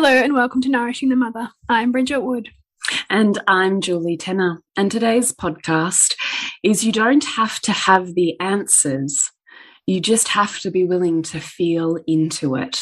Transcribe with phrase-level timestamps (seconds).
[0.00, 1.48] Hello, and welcome to Nourishing the Mother.
[1.68, 2.50] I'm Bridget Wood.
[3.10, 4.62] And I'm Julie Tenner.
[4.76, 6.14] And today's podcast
[6.62, 9.28] is You Don't Have to Have the Answers,
[9.86, 12.78] you just have to be willing to feel into it.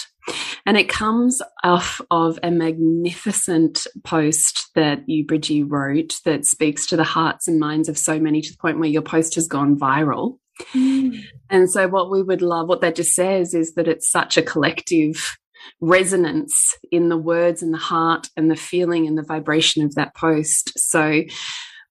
[0.66, 6.98] And it comes off of a magnificent post that you, Bridgie, wrote that speaks to
[6.98, 9.78] the hearts and minds of so many to the point where your post has gone
[9.78, 10.36] viral.
[10.74, 11.22] Mm.
[11.48, 14.42] And so, what we would love, what that just says is that it's such a
[14.42, 15.38] collective
[15.80, 20.14] resonance in the words and the heart and the feeling and the vibration of that
[20.14, 20.78] post.
[20.78, 21.22] So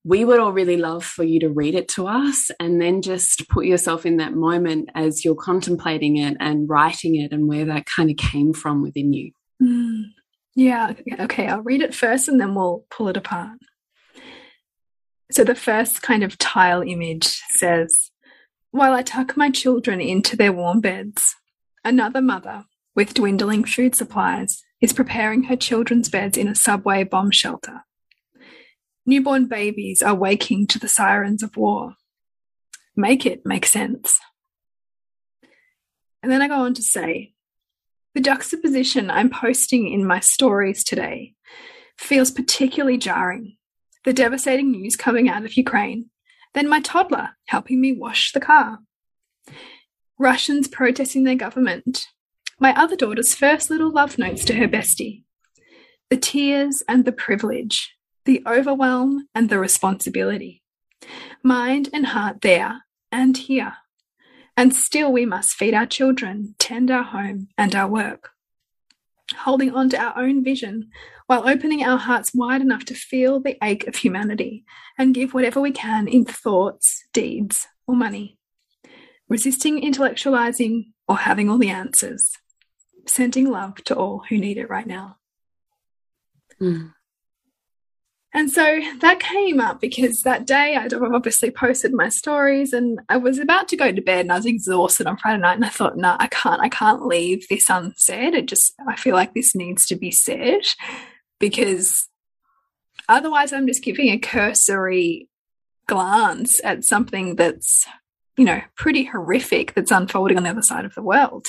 [0.03, 3.49] we would all really love for you to read it to us and then just
[3.49, 7.87] put yourself in that moment as you're contemplating it and writing it and where that
[7.87, 9.31] kind of came from within you.
[9.61, 10.03] Mm.
[10.55, 10.93] Yeah.
[11.19, 11.47] Okay.
[11.47, 13.57] I'll read it first and then we'll pull it apart.
[15.31, 18.11] So the first kind of tile image says,
[18.69, 21.35] While I tuck my children into their warm beds,
[21.83, 27.31] another mother with dwindling food supplies, is preparing her children's beds in a subway bomb
[27.31, 27.81] shelter.
[29.05, 31.95] Newborn babies are waking to the sirens of war.
[32.95, 34.19] Make it make sense.
[36.23, 37.33] And then I go on to say
[38.15, 41.33] the juxtaposition I'm posting in my stories today
[41.97, 43.57] feels particularly jarring.
[44.05, 46.09] The devastating news coming out of Ukraine,
[46.53, 48.79] then my toddler helping me wash the car.
[50.17, 52.07] Russians protesting their government,
[52.65, 55.23] my other daughter's first little love notes to her bestie.
[56.09, 57.95] The tears and the privilege,
[58.25, 60.63] the overwhelm and the responsibility.
[61.43, 63.73] Mind and heart there and here.
[64.57, 68.31] And still we must feed our children, tend our home and our work.
[69.41, 70.89] Holding on to our own vision
[71.27, 74.65] while opening our hearts wide enough to feel the ache of humanity
[74.97, 78.39] and give whatever we can in thoughts, deeds, or money.
[79.29, 82.39] Resisting intellectualizing or having all the answers
[83.07, 85.17] sending love to all who need it right now.
[86.61, 86.93] Mm.
[88.35, 93.15] And so that came up because that day I'd obviously posted my stories and I
[93.15, 95.69] was about to go to bed and I was exhausted on Friday night and I
[95.69, 98.33] thought, no, nah, I can't, I can't leave this unsaid.
[98.33, 100.63] It just, I feel like this needs to be said
[101.39, 102.09] because
[103.07, 105.29] otherwise I'm just giving a cursory
[105.87, 107.85] glance at something that's,
[108.35, 111.47] you know, pretty horrific that's unfolding on the other side of the world.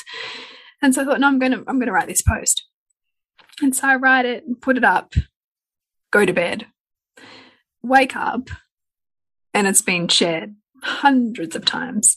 [0.82, 2.64] And so I thought, no, I'm gonna I'm gonna write this post.
[3.62, 5.14] And so I write it, and put it up,
[6.10, 6.66] go to bed,
[7.82, 8.48] wake up,
[9.54, 12.16] and it's been shared hundreds of times.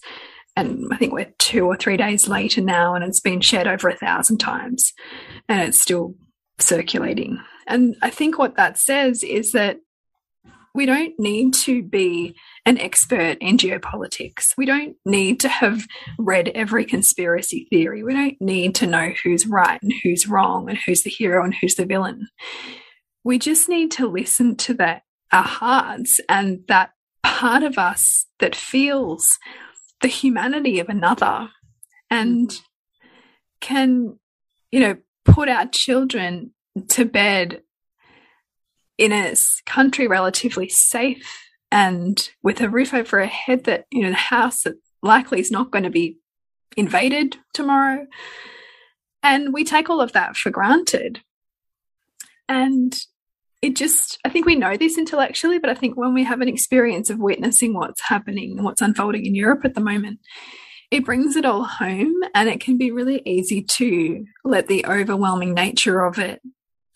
[0.56, 3.88] And I think we're two or three days later now, and it's been shared over
[3.88, 4.92] a thousand times,
[5.48, 6.16] and it's still
[6.60, 7.40] circulating.
[7.66, 9.78] And I think what that says is that
[10.74, 12.36] we don't need to be
[12.66, 14.54] an expert in geopolitics.
[14.58, 15.86] We don't need to have
[16.18, 18.04] read every conspiracy theory.
[18.04, 21.56] We don't need to know who's right and who's wrong and who's the hero and
[21.56, 22.28] who's the villain.
[23.24, 26.92] We just need to listen to that our hearts and that
[27.24, 29.38] part of us that feels
[30.02, 31.50] the humanity of another
[32.10, 32.60] and
[33.62, 34.18] can
[34.72, 34.96] you know
[35.26, 36.52] put our children
[36.88, 37.62] to bed
[39.00, 39.34] in a
[39.66, 41.26] country relatively safe
[41.72, 45.50] and with a roof over our head that you know the house that likely is
[45.50, 46.18] not going to be
[46.76, 48.06] invaded tomorrow.
[49.24, 51.22] And we take all of that for granted.
[52.48, 52.98] And
[53.62, 56.48] it just i think we know this intellectually but i think when we have an
[56.48, 60.18] experience of witnessing what's happening and what's unfolding in europe at the moment
[60.92, 65.54] it brings it all home and it can be really easy to let the overwhelming
[65.54, 66.42] nature of it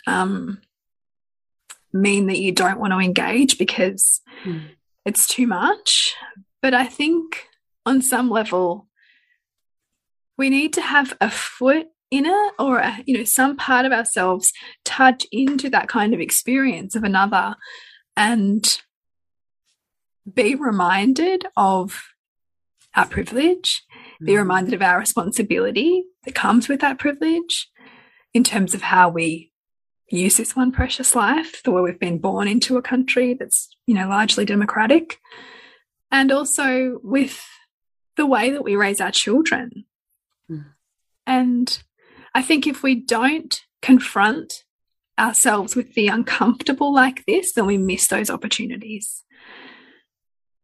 [0.07, 0.61] um,
[1.93, 4.61] mean that you don't want to engage because mm.
[5.05, 6.15] it's too much.
[6.61, 7.47] But I think
[7.85, 8.87] on some level,
[10.37, 13.91] we need to have a foot in it or a, you know some part of
[13.91, 14.53] ourselves
[14.85, 17.55] touch into that kind of experience of another
[18.15, 18.79] and
[20.31, 22.03] be reminded of
[22.95, 23.83] our privilege,
[24.21, 24.27] mm.
[24.27, 27.69] be reminded of our responsibility that comes with that privilege
[28.33, 29.51] in terms of how we
[30.17, 33.93] use this one precious life, the way we've been born into a country that's, you
[33.93, 35.19] know, largely democratic,
[36.11, 37.45] and also with
[38.15, 39.85] the way that we raise our children.
[40.49, 40.65] Mm.
[41.25, 41.83] And
[42.35, 44.63] I think if we don't confront
[45.19, 49.23] ourselves with the uncomfortable like this, then we miss those opportunities.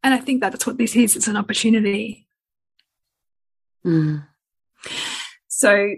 [0.03, 2.27] And I think that's what this is it's an opportunity.
[3.85, 4.25] Mm.
[5.47, 5.95] So,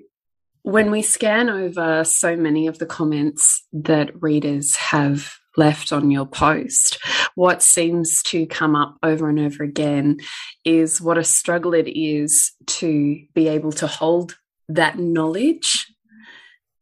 [0.64, 6.26] when we scan over so many of the comments that readers have left on your
[6.26, 7.00] post,
[7.36, 10.20] what seems to come up over and over again
[10.64, 14.38] is what a struggle it is to be able to hold
[14.70, 15.88] that knowledge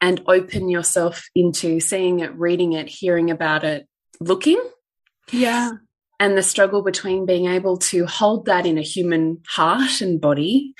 [0.02, 3.88] and open yourself into seeing it, reading it, hearing about it,
[4.20, 4.62] looking.
[5.31, 5.72] Yeah.
[6.20, 10.74] And the struggle between being able to hold that in a human heart and body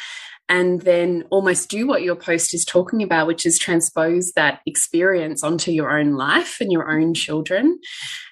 [0.50, 5.44] and then almost do what your post is talking about, which is transpose that experience
[5.44, 7.80] onto your own life and your own children.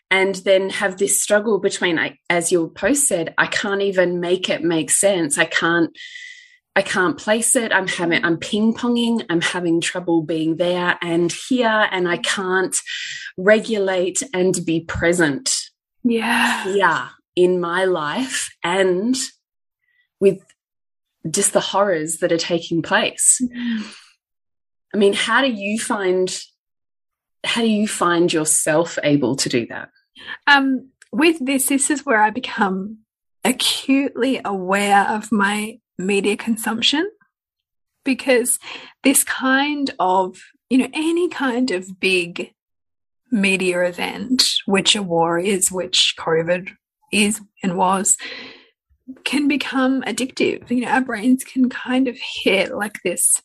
[0.10, 2.00] And then have this struggle between,
[2.30, 5.38] as your post said, I can't even make it make sense.
[5.38, 5.96] I can't
[6.78, 7.72] I can't place it.
[7.72, 9.26] I'm having, I'm ping ponging.
[9.32, 12.78] I'm having trouble being there and here, and I can't
[13.36, 15.52] regulate and be present.
[16.04, 16.68] Yeah.
[16.68, 17.10] Yeah.
[17.36, 19.16] In my life and
[20.20, 20.40] with
[21.32, 23.42] just the horrors that are taking place.
[24.94, 26.36] I mean, how do you find,
[27.44, 29.90] how do you find yourself able to do that?
[30.48, 33.00] Um, with this, this is where I become
[33.44, 37.10] acutely aware of my media consumption
[38.04, 38.60] because
[39.04, 40.40] this kind of,
[40.70, 42.54] you know, any kind of big
[43.32, 46.70] media event, which a war is, which COVID
[47.12, 48.18] is and was,
[49.24, 50.70] can become addictive.
[50.70, 53.42] You know, our brains can kind of hit like this.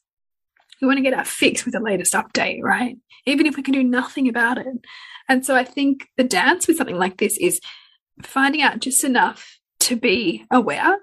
[0.80, 2.96] We want to get our fix with the latest update, right?
[3.26, 4.66] Even if we can do nothing about it.
[5.28, 7.60] And so I think the dance with something like this is
[8.22, 10.98] finding out just enough to be aware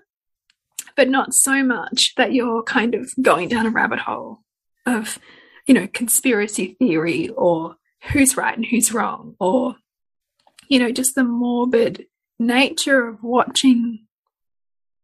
[0.99, 4.39] but not so much that you're kind of going down a rabbit hole
[4.85, 5.17] of,
[5.65, 7.77] you know, conspiracy theory or
[8.11, 9.77] who's right and who's wrong or,
[10.67, 12.05] you know, just the morbid
[12.37, 14.05] nature of watching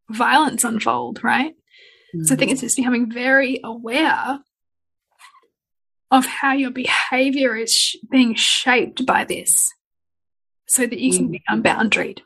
[0.09, 1.55] violence unfold, right?
[2.13, 2.25] Mm -hmm.
[2.25, 4.39] So I think it's just becoming very aware
[6.09, 9.51] of how your behavior is sh being shaped by this
[10.67, 11.31] so that you can mm.
[11.31, 12.19] become boundaried.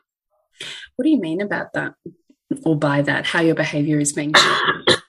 [0.96, 1.94] What do you mean about that?
[2.64, 5.02] or by that, how your behavior is being shaped?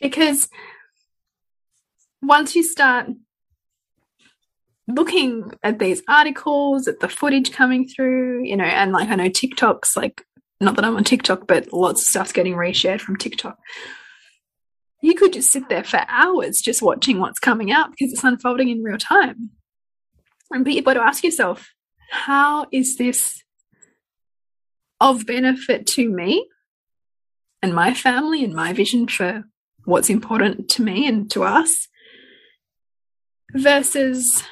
[0.00, 0.48] because
[2.20, 3.08] once you start
[4.88, 9.28] looking at these articles, at the footage coming through, you know, and like I know
[9.28, 10.24] TikTok's like,
[10.62, 13.58] not that I'm on TikTok, but lots of stuff's getting reshared from TikTok.
[15.00, 18.68] You could just sit there for hours just watching what's coming out because it's unfolding
[18.68, 19.50] in real time.
[20.50, 21.70] And you've got to ask yourself,
[22.10, 23.42] how is this
[25.00, 26.46] of benefit to me?
[27.62, 29.44] and my family and my vision for
[29.84, 31.88] what's important to me and to us
[33.54, 34.42] versus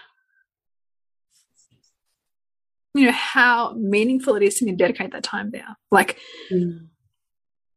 [2.94, 6.18] you know how meaningful it is to me to dedicate that time there like
[6.50, 6.86] mm.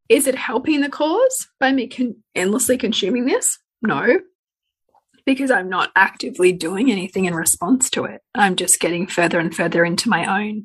[0.10, 4.20] is it helping the cause by me con endlessly consuming this no
[5.25, 9.55] because i'm not actively doing anything in response to it i'm just getting further and
[9.55, 10.63] further into my own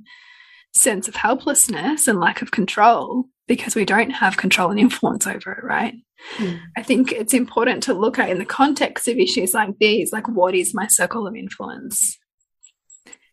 [0.75, 5.53] sense of helplessness and lack of control because we don't have control and influence over
[5.53, 5.95] it, right?
[6.37, 6.61] Mm.
[6.77, 10.29] I think it's important to look at in the context of issues like these, like
[10.29, 12.19] what is my circle of influence?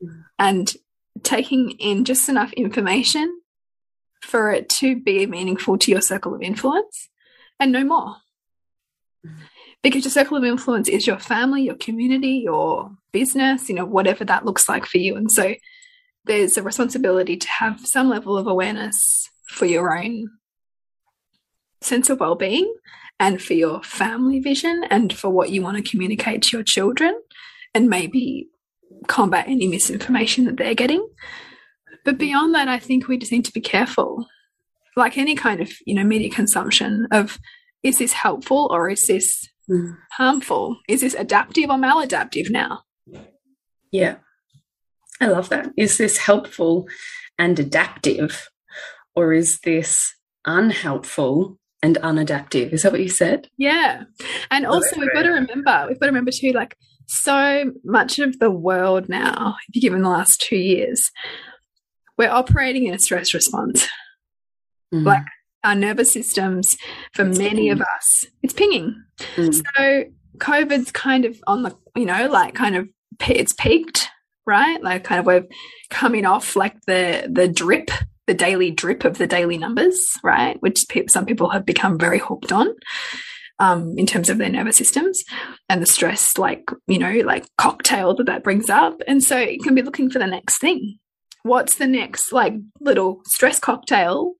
[0.01, 0.23] Mm.
[0.39, 0.73] And
[1.25, 3.41] taking in just enough information
[4.21, 7.09] for it to be meaningful to your circle of influence
[7.59, 8.15] and no more.
[9.81, 14.23] Because your circle of influence is your family, your community, your business, you know, whatever
[14.25, 15.15] that looks like for you.
[15.15, 15.55] And so
[16.25, 20.27] there's a responsibility to have some level of awareness for your own
[21.81, 22.73] sense of well-being
[23.19, 27.19] and for your family vision and for what you want to communicate to your children
[27.73, 28.49] and maybe
[29.07, 31.07] combat any misinformation that they're getting.
[32.03, 34.27] But beyond that i think we just need to be careful.
[34.95, 37.37] Like any kind of you know media consumption of
[37.83, 39.95] is this helpful or is this mm.
[40.11, 40.77] harmful?
[40.87, 42.81] Is this adaptive or maladaptive now?
[43.91, 44.15] Yeah.
[45.21, 45.69] I love that.
[45.77, 46.87] Is this helpful
[47.37, 48.49] and adaptive
[49.15, 50.13] or is this
[50.45, 52.73] unhelpful and unadaptive?
[52.73, 53.47] Is that what you said?
[53.57, 54.03] Yeah.
[54.51, 56.75] And also we've got to remember we've got to remember too like
[57.07, 61.11] so much of the world now if you give in the last two years
[62.17, 63.87] we're operating in a stress response
[64.93, 65.05] Mm.
[65.05, 65.23] Like
[65.63, 66.77] our nervous systems,
[67.13, 67.71] for it's many pinging.
[67.71, 69.03] of us, it's pinging.
[69.35, 69.53] Mm.
[69.53, 70.03] So
[70.37, 72.87] COVID's kind of on the, you know, like kind of
[73.27, 74.09] it's peaked,
[74.45, 74.81] right?
[74.81, 75.45] Like kind of we're
[75.89, 77.89] coming off like the the drip,
[78.27, 80.57] the daily drip of the daily numbers, right?
[80.61, 82.67] Which pe some people have become very hooked on.
[83.57, 85.23] Um, in terms of their nervous systems
[85.69, 89.01] and the stress, like, you know, like cocktail that that brings up.
[89.07, 90.99] And so you can be looking for the next thing.
[91.43, 94.33] What's the next, like, little stress cocktail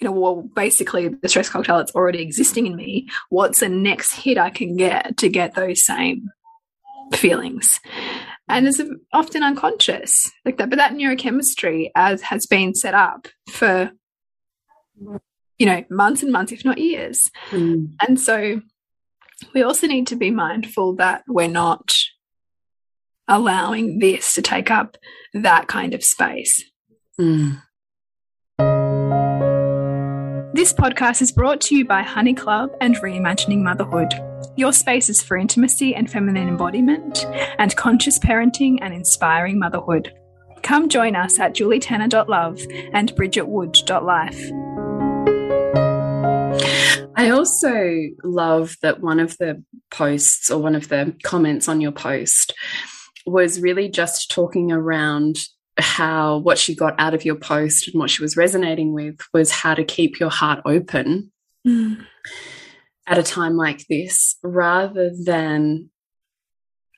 [0.00, 4.12] you know, well, basically the stress cocktail that's already existing in me, what's the next
[4.14, 6.30] hit I can get to get those same
[7.14, 7.80] feelings?
[8.48, 8.80] And it's
[9.12, 10.70] often unconscious like that.
[10.70, 13.90] But that neurochemistry as has been set up for,
[15.58, 17.30] you know, months and months, if not years.
[17.50, 17.92] Mm.
[18.06, 18.60] And so
[19.54, 21.92] we also need to be mindful that we're not
[23.26, 24.96] allowing this to take up
[25.34, 26.64] that kind of space.
[27.20, 27.60] Mm.
[30.54, 34.12] This podcast is brought to you by Honey Club and Reimagining Motherhood,
[34.56, 37.26] your spaces for intimacy and feminine embodiment,
[37.58, 40.12] and conscious parenting and inspiring motherhood.
[40.62, 42.60] Come join us at julietenner.love
[42.92, 44.67] and bridgetwood.life.
[47.18, 49.60] I also love that one of the
[49.90, 52.54] posts or one of the comments on your post
[53.26, 55.36] was really just talking around
[55.76, 59.50] how what she got out of your post and what she was resonating with was
[59.50, 61.32] how to keep your heart open
[61.66, 62.06] mm.
[63.08, 65.90] at a time like this rather than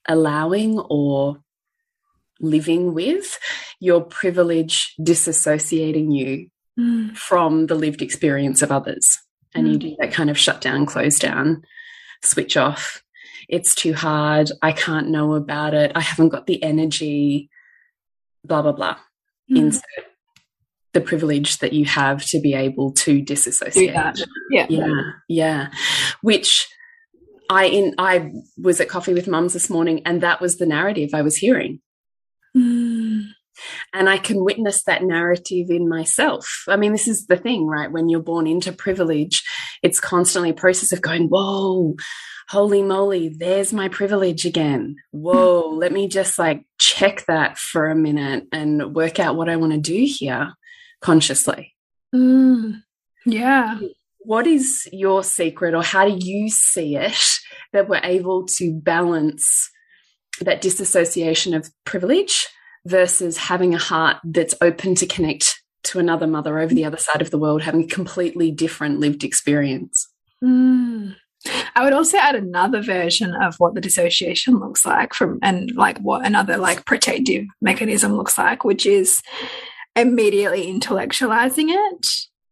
[0.06, 1.38] allowing or
[2.40, 3.38] living with
[3.80, 7.16] your privilege disassociating you mm.
[7.16, 9.18] from the lived experience of others.
[9.54, 9.72] And mm.
[9.72, 11.64] you do that kind of shut down, close down,
[12.22, 13.02] switch off.
[13.48, 14.50] It's too hard.
[14.62, 15.92] I can't know about it.
[15.94, 17.50] I haven't got the energy
[18.44, 18.96] blah blah blah
[19.50, 19.58] mm.
[19.58, 19.84] insert
[20.92, 23.94] the privilege that you have to be able to disassociate
[24.50, 24.88] yeah yeah
[25.28, 25.68] yeah
[26.22, 26.68] which
[27.48, 31.10] i in i was at coffee with mums this morning and that was the narrative
[31.14, 31.80] i was hearing
[32.56, 33.22] mm.
[33.92, 37.92] And i can witness that narrative in myself i mean this is the thing right
[37.92, 39.42] when you're born into privilege
[39.82, 41.94] it's constantly a process of going whoa
[42.50, 44.96] holy moly, there's my privilege again.
[45.12, 49.54] Whoa, let me just like check that for a minute and work out what I
[49.54, 50.52] want to do here
[51.00, 51.76] consciously.
[52.12, 52.82] Mm,
[53.24, 53.78] yeah.
[54.18, 57.22] What is your secret, or how do you see it
[57.72, 59.70] that we're able to balance
[60.40, 62.48] that disassociation of privilege
[62.86, 67.22] versus having a heart that's open to connect to another mother over the other side
[67.22, 70.08] of the world, having a completely different lived experience?
[70.42, 71.16] Mm.
[71.74, 75.98] I would also add another version of what the dissociation looks like from and like
[75.98, 79.22] what another like protective mechanism looks like, which is
[79.96, 82.06] immediately intellectualizing it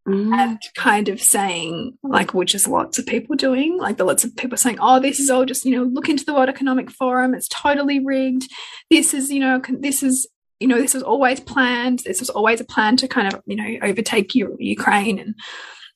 [0.08, 0.32] mm.
[0.34, 4.34] and kind of saying like which is lots of people doing like the lots of
[4.36, 7.34] people saying oh this is all just you know look into the world economic forum
[7.34, 8.50] it's totally rigged
[8.90, 10.26] this is you know this is
[10.60, 13.56] you know this was always planned this was always a plan to kind of you
[13.56, 15.34] know overtake ukraine and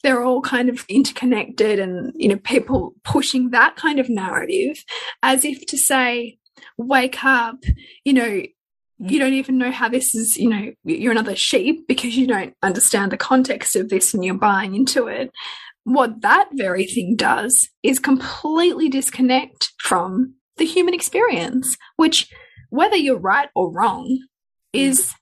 [0.03, 4.85] they're all kind of interconnected and you know people pushing that kind of narrative
[5.23, 6.39] as if to say
[6.77, 7.57] wake up
[8.05, 8.43] you know
[9.11, 12.55] you don't even know how this is you know you're another sheep because you don't
[12.63, 15.31] understand the context of this and you're buying into it
[15.85, 22.31] what that very thing does is completely disconnect from the human experience which
[22.71, 24.19] whether you're right or wrong
[24.73, 25.15] is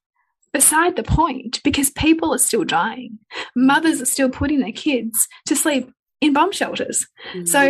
[0.52, 3.18] beside the point because people are still dying.
[3.56, 7.06] Mothers are still putting their kids to sleep in bomb shelters.
[7.32, 7.48] Mm -hmm.
[7.48, 7.60] So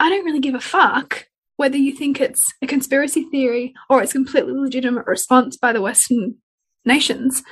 [0.00, 4.12] I don't really give a fuck whether you think it's a conspiracy theory or it's
[4.12, 6.36] completely legitimate response by the Western
[6.84, 7.42] nations.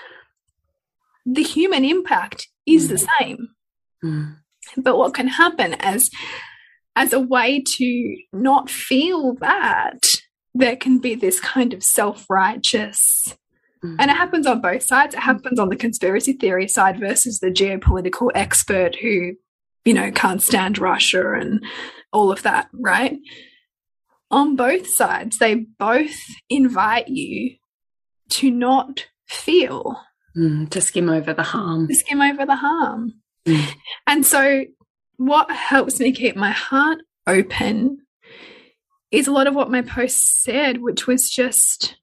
[1.25, 2.89] The human impact is mm.
[2.91, 3.49] the same.
[4.05, 4.37] Mm.
[4.77, 6.11] But what can happen as
[6.95, 10.01] as a way to not feel that
[10.55, 13.35] there can be this kind of self-righteous
[13.85, 13.97] Mm.
[13.99, 15.15] And it happens on both sides.
[15.15, 19.33] It happens on the conspiracy theory side versus the geopolitical expert who,
[19.85, 21.65] you know, can't stand Russia and
[22.13, 23.19] all of that, right?
[24.33, 26.17] On both sides, they both
[26.49, 27.57] invite you
[28.31, 29.97] to not feel
[30.37, 31.89] Mm, to skim over the harm.
[31.89, 33.15] To skim over the harm.
[33.47, 33.75] Mm.
[34.07, 34.65] And so,
[35.17, 37.99] what helps me keep my heart open
[39.11, 41.97] is a lot of what my post said, which was just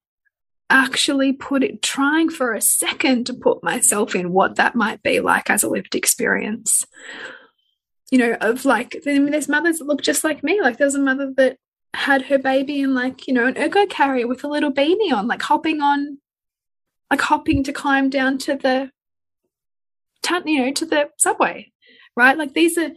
[0.70, 5.20] actually put it, trying for a second to put myself in what that might be
[5.20, 6.86] like as a lived experience.
[8.12, 10.62] You know, of like, I mean, there's mothers that look just like me.
[10.62, 11.58] Like, there's a mother that
[11.94, 15.28] had her baby in like, you know, an ergo carrier with a little beanie on,
[15.28, 16.20] like hopping on,
[17.10, 18.92] like hopping to climb down to the,
[20.46, 21.72] you know, to the subway,
[22.16, 22.38] right?
[22.38, 22.92] Like, these are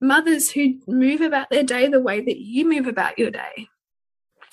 [0.00, 3.68] mothers who move about their day the way that you move about your day.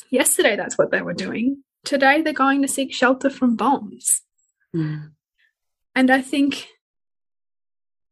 [0.10, 1.63] Yesterday, that's what they were doing.
[1.86, 4.22] Today, they're going to seek shelter from bombs.
[4.75, 5.12] Mm.
[5.96, 6.67] And I think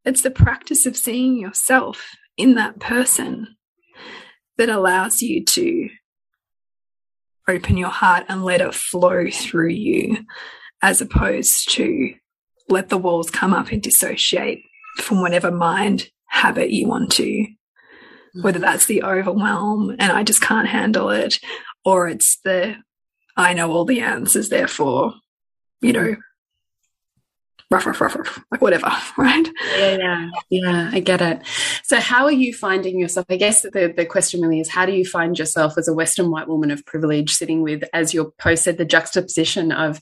[0.04, 3.56] it's the practice of seeing yourself in that person
[4.58, 5.90] that allows you to
[7.48, 10.18] open your heart and let it flow through you,
[10.82, 12.14] as opposed to
[12.70, 14.62] let the walls come up and dissociate
[14.98, 17.46] from whatever mind habit you want to,
[18.42, 18.66] whether mm-hmm.
[18.66, 21.40] that's the overwhelm and I just can't handle it,
[21.84, 22.78] or it's the
[23.38, 25.14] I know all the answers, therefore,
[25.82, 26.16] you know,
[27.72, 29.48] rough, rough, rough, rough, like whatever, right?
[29.78, 31.42] Yeah, yeah, yeah, I get it.
[31.84, 33.26] So, how are you finding yourself?
[33.30, 36.32] I guess the, the question really is how do you find yourself as a Western
[36.32, 40.00] white woman of privilege sitting with, as your post said, the juxtaposition of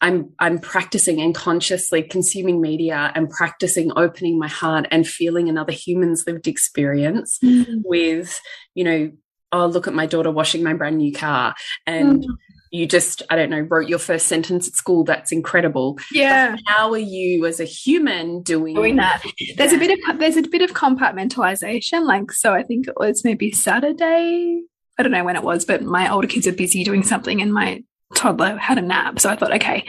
[0.00, 5.72] I'm I'm practicing and consciously consuming media and practicing opening my heart and feeling another
[5.72, 8.40] human's lived experience mm with,
[8.74, 9.12] you know,
[9.52, 11.54] oh, look at my daughter washing my brand new car.
[11.86, 12.36] And mm.
[12.72, 15.04] You just, I don't know, wrote your first sentence at school.
[15.04, 15.98] That's incredible.
[16.10, 16.52] Yeah.
[16.52, 19.22] But how are you as a human doing, doing that?
[19.56, 22.06] There's a bit of there's a bit of compartmentalization.
[22.06, 24.62] Like, so I think it was maybe Saturday.
[24.98, 27.52] I don't know when it was, but my older kids are busy doing something and
[27.52, 29.20] my toddler had a nap.
[29.20, 29.84] So I thought, okay,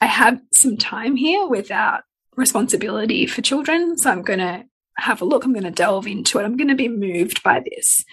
[0.00, 2.02] I have some time here without
[2.36, 3.98] responsibility for children.
[3.98, 4.64] So I'm going to
[4.98, 5.44] have a look.
[5.44, 6.44] I'm going to delve into it.
[6.44, 8.04] I'm going to be moved by this.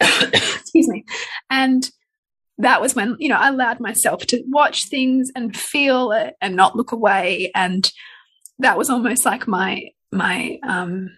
[0.00, 1.04] Excuse me.
[1.50, 1.90] And
[2.62, 6.56] that was when, you know, I allowed myself to watch things and feel it and
[6.56, 7.50] not look away.
[7.54, 7.90] And
[8.58, 11.10] that was almost like my, my, um,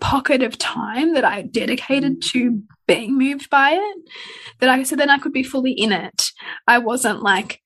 [0.00, 2.30] pocket of time that I dedicated mm.
[2.32, 3.96] to being moved by it
[4.60, 6.30] that I so then I could be fully in it.
[6.66, 7.60] I wasn't like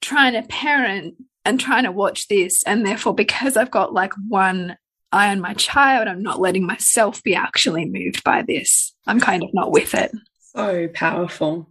[0.00, 4.76] trying to parent and trying to watch this and therefore because I've got like one
[5.12, 8.94] eye on my child I'm not letting myself be actually moved by this.
[9.06, 10.12] I'm kind of not with it.
[10.38, 11.69] So powerful.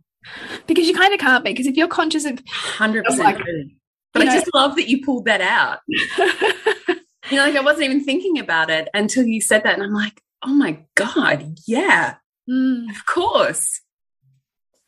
[0.68, 3.38] Because you kind of can't be because if you're conscious of 100% like,
[4.14, 5.80] but I know, just love that you pulled that out.
[5.88, 9.76] you know, like I wasn't even thinking about it until you said that.
[9.76, 12.16] And I'm like, oh my God, yeah,
[12.50, 12.90] mm.
[12.90, 13.82] of course.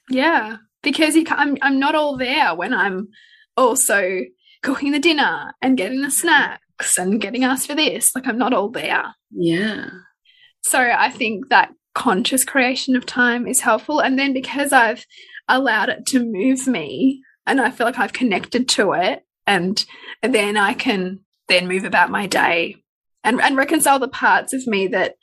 [0.09, 3.09] Yeah, because I'm, I'm not all there when I'm
[3.55, 4.21] also
[4.63, 8.15] cooking the dinner and getting the snacks and getting asked for this.
[8.15, 9.15] Like, I'm not all there.
[9.31, 9.89] Yeah.
[10.63, 13.99] So I think that conscious creation of time is helpful.
[13.99, 15.05] And then because I've
[15.47, 19.83] allowed it to move me and I feel like I've connected to it, and,
[20.23, 22.75] then I can then move about my day
[23.23, 25.15] and, and reconcile the parts of me that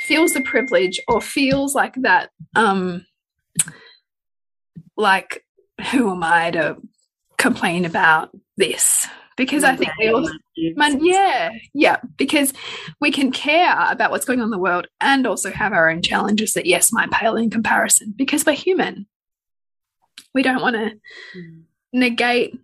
[0.00, 3.04] feels the privilege or feels like that um
[4.96, 5.44] like
[5.90, 6.76] who am i to
[7.36, 9.06] complain about this
[9.40, 10.30] because I think we all,
[10.76, 12.52] man, yeah, yeah, because
[13.00, 16.02] we can care about what's going on in the world and also have our own
[16.02, 19.06] challenges that, yes, might pale in comparison because we're human.
[20.34, 20.90] We don't want to
[21.38, 21.62] mm.
[21.90, 22.60] negate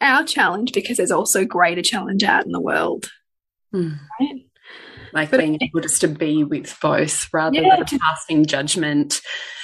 [0.00, 3.08] our challenge because there's also greater challenge out in the world.
[3.72, 4.00] Mm.
[4.20, 4.46] Right?
[5.12, 9.20] Like but, being able just to be with both rather yeah, than passing judgment,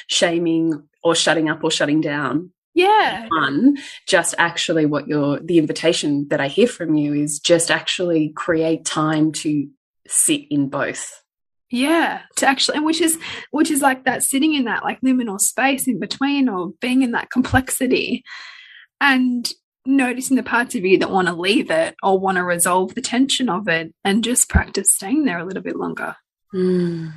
[0.07, 2.53] shaming, or shutting up or shutting down.
[2.75, 3.29] Yeah.
[3.29, 3.77] Fun.
[4.07, 8.85] Just actually what your the invitation that I hear from you is just actually create
[8.85, 9.69] time to
[10.07, 11.23] sit in both.
[11.71, 13.19] Yeah, to actually, and which is
[13.51, 17.13] which is like that sitting in that like liminal space in between, or being in
[17.13, 18.25] that complexity,
[19.01, 19.51] and
[19.85, 23.01] noticing the parts of you that want to leave it or want to resolve the
[23.01, 26.15] tension of it and just practice staying there a little bit longer.
[26.55, 27.13] Mm.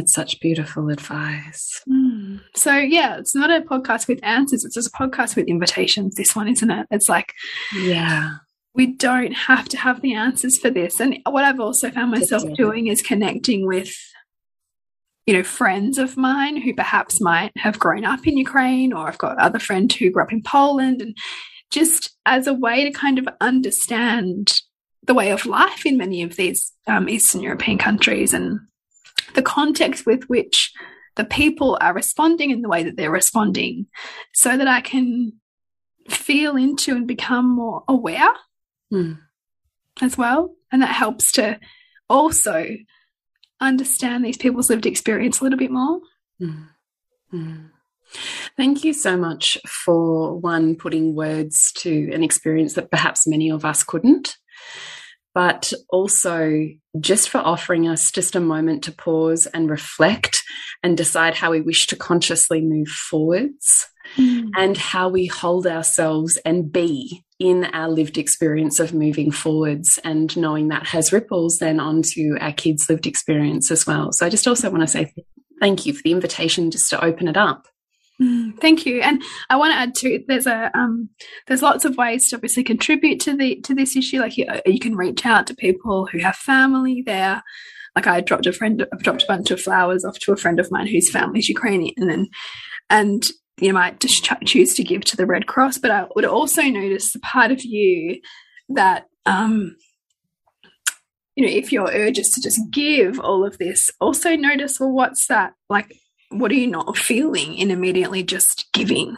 [0.00, 1.82] That's such beautiful advice.
[1.86, 2.40] Mm.
[2.56, 6.14] So, yeah, it's not a podcast with answers, it's just a podcast with invitations.
[6.14, 6.86] This one, isn't it?
[6.90, 7.34] It's like,
[7.74, 8.36] yeah,
[8.74, 11.00] we don't have to have the answers for this.
[11.00, 13.94] And what I've also found myself doing is connecting with
[15.26, 19.18] you know, friends of mine who perhaps might have grown up in Ukraine, or I've
[19.18, 21.14] got other friends who grew up in Poland, and
[21.70, 24.62] just as a way to kind of understand
[25.06, 28.60] the way of life in many of these um, Eastern European countries and
[29.34, 30.72] the context with which
[31.16, 33.86] the people are responding in the way that they're responding,
[34.34, 35.32] so that I can
[36.08, 38.32] feel into and become more aware
[38.92, 39.18] mm.
[40.00, 40.54] as well.
[40.72, 41.58] And that helps to
[42.08, 42.76] also
[43.60, 46.00] understand these people's lived experience a little bit more.
[46.40, 46.68] Mm.
[47.32, 47.70] Mm.
[48.56, 53.64] Thank you so much for one putting words to an experience that perhaps many of
[53.64, 54.36] us couldn't,
[55.34, 56.66] but also
[56.98, 60.42] just for offering us just a moment to pause and reflect
[60.82, 64.48] and decide how we wish to consciously move forwards mm.
[64.56, 70.36] and how we hold ourselves and be in our lived experience of moving forwards and
[70.36, 74.12] knowing that has ripples then onto our kids' lived experience as well.
[74.12, 75.12] So I just also want to say
[75.60, 77.66] thank you for the invitation just to open it up.
[78.20, 80.22] Mm, thank you, and I want to add too.
[80.28, 81.08] There's a um,
[81.46, 84.20] there's lots of ways to obviously contribute to the to this issue.
[84.20, 87.42] Like you, you can reach out to people who have family there.
[87.96, 90.60] Like I dropped a friend, I've dropped a bunch of flowers off to a friend
[90.60, 92.28] of mine whose family's Ukrainian, and
[92.90, 93.24] and
[93.58, 95.78] you might just ch choose to give to the Red Cross.
[95.78, 98.20] But I would also notice the part of you
[98.68, 99.76] that um,
[101.36, 104.92] you know, if your urge is to just give all of this, also notice, well,
[104.92, 105.90] what's that like?
[106.30, 109.16] What are you not feeling in immediately just giving?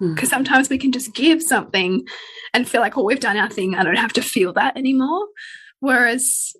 [0.00, 0.32] Because mm.
[0.32, 2.04] sometimes we can just give something
[2.52, 3.74] and feel like, oh, we've done our thing.
[3.74, 5.26] I don't have to feel that anymore.
[5.80, 6.52] Whereas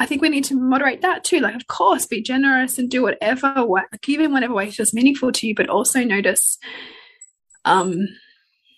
[0.00, 1.40] I think we need to moderate that too.
[1.40, 3.66] Like, of course, be generous and do whatever,
[4.02, 6.58] give in whatever way feels meaningful to you, but also notice
[7.64, 8.06] um,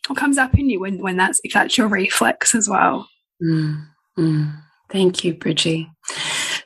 [0.06, 3.08] what comes up in you when, when that's, if that's your reflex as well.
[3.42, 3.86] Mm.
[4.18, 4.62] Mm.
[4.88, 5.90] Thank you, Bridgie.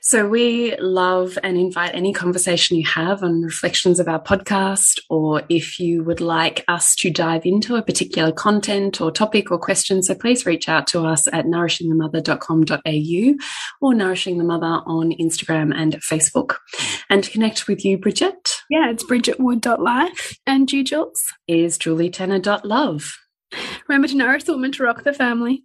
[0.06, 5.44] So we love and invite any conversation you have on reflections of our podcast, or
[5.48, 10.02] if you would like us to dive into a particular content or topic or question,
[10.02, 13.34] so please reach out to us at nourishingthemother.com.au
[13.80, 16.56] or Nourishing the Mother on Instagram and Facebook.
[17.08, 18.50] And to connect with you, Bridget.
[18.68, 20.38] Yeah, it's bridgetwood.life.
[20.46, 21.24] And you, Jules?
[21.48, 23.16] Is julietenner.love.
[23.88, 25.64] Remember to nourish the woman to rock the family.